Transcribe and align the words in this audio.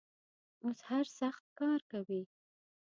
اوس 0.63 0.79
هر 0.89 1.05
سخت 1.19 1.43
کار 1.59 1.79
کوي. 1.91 2.21